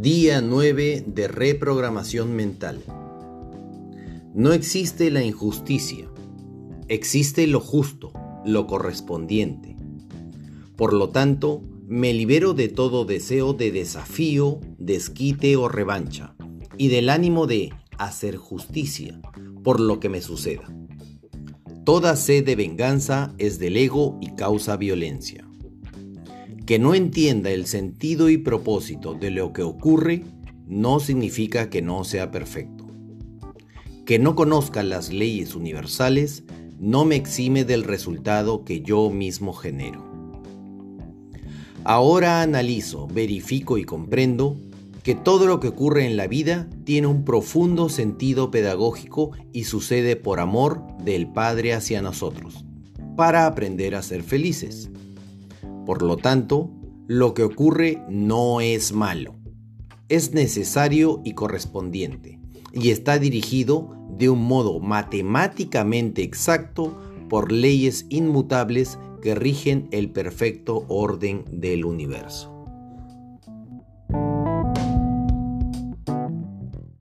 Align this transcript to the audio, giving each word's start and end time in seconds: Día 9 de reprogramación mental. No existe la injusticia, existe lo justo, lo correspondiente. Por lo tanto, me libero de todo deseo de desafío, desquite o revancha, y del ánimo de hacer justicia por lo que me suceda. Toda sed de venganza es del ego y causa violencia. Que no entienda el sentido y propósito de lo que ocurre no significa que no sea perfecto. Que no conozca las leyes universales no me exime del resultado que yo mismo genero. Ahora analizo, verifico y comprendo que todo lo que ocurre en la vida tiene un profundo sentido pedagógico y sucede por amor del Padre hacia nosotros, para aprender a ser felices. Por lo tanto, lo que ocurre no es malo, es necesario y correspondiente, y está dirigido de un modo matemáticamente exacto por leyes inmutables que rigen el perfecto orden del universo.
Día 0.00 0.40
9 0.40 1.02
de 1.08 1.26
reprogramación 1.26 2.36
mental. 2.36 2.84
No 4.32 4.52
existe 4.52 5.10
la 5.10 5.24
injusticia, 5.24 6.08
existe 6.86 7.48
lo 7.48 7.58
justo, 7.58 8.12
lo 8.44 8.68
correspondiente. 8.68 9.74
Por 10.76 10.92
lo 10.92 11.08
tanto, 11.08 11.64
me 11.88 12.14
libero 12.14 12.54
de 12.54 12.68
todo 12.68 13.06
deseo 13.06 13.54
de 13.54 13.72
desafío, 13.72 14.60
desquite 14.78 15.56
o 15.56 15.68
revancha, 15.68 16.36
y 16.76 16.86
del 16.90 17.08
ánimo 17.10 17.48
de 17.48 17.70
hacer 17.98 18.36
justicia 18.36 19.20
por 19.64 19.80
lo 19.80 19.98
que 19.98 20.08
me 20.08 20.20
suceda. 20.20 20.72
Toda 21.84 22.14
sed 22.14 22.46
de 22.46 22.54
venganza 22.54 23.34
es 23.38 23.58
del 23.58 23.76
ego 23.76 24.16
y 24.20 24.36
causa 24.36 24.76
violencia. 24.76 25.47
Que 26.68 26.78
no 26.78 26.94
entienda 26.94 27.50
el 27.50 27.64
sentido 27.64 28.28
y 28.28 28.36
propósito 28.36 29.14
de 29.14 29.30
lo 29.30 29.54
que 29.54 29.62
ocurre 29.62 30.24
no 30.66 31.00
significa 31.00 31.70
que 31.70 31.80
no 31.80 32.04
sea 32.04 32.30
perfecto. 32.30 32.86
Que 34.04 34.18
no 34.18 34.34
conozca 34.34 34.82
las 34.82 35.10
leyes 35.10 35.54
universales 35.54 36.44
no 36.78 37.06
me 37.06 37.16
exime 37.16 37.64
del 37.64 37.84
resultado 37.84 38.66
que 38.66 38.82
yo 38.82 39.08
mismo 39.08 39.54
genero. 39.54 40.04
Ahora 41.84 42.42
analizo, 42.42 43.06
verifico 43.06 43.78
y 43.78 43.84
comprendo 43.84 44.60
que 45.02 45.14
todo 45.14 45.46
lo 45.46 45.60
que 45.60 45.68
ocurre 45.68 46.04
en 46.04 46.18
la 46.18 46.26
vida 46.26 46.68
tiene 46.84 47.06
un 47.06 47.24
profundo 47.24 47.88
sentido 47.88 48.50
pedagógico 48.50 49.30
y 49.54 49.64
sucede 49.64 50.16
por 50.16 50.38
amor 50.38 50.82
del 51.02 51.32
Padre 51.32 51.72
hacia 51.72 52.02
nosotros, 52.02 52.66
para 53.16 53.46
aprender 53.46 53.94
a 53.94 54.02
ser 54.02 54.22
felices. 54.22 54.90
Por 55.88 56.02
lo 56.02 56.18
tanto, 56.18 56.68
lo 57.06 57.32
que 57.32 57.42
ocurre 57.42 58.02
no 58.10 58.60
es 58.60 58.92
malo, 58.92 59.36
es 60.10 60.34
necesario 60.34 61.22
y 61.24 61.32
correspondiente, 61.32 62.38
y 62.74 62.90
está 62.90 63.18
dirigido 63.18 63.96
de 64.10 64.28
un 64.28 64.44
modo 64.44 64.80
matemáticamente 64.80 66.22
exacto 66.22 66.94
por 67.30 67.52
leyes 67.52 68.04
inmutables 68.10 68.98
que 69.22 69.34
rigen 69.34 69.88
el 69.90 70.10
perfecto 70.10 70.84
orden 70.88 71.46
del 71.50 71.86
universo. 71.86 72.57